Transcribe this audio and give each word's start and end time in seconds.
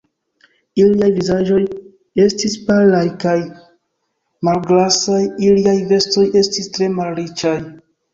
Iliaj 0.83 1.07
vizaĝoj 1.17 1.57
estis 2.23 2.55
palaj 2.69 3.01
kaj 3.23 3.33
malgrasaj, 4.49 5.19
iliaj 5.51 5.75
vestoj 5.93 6.25
estis 6.43 6.71
tre 6.79 6.89
malriĉaj. 6.95 7.53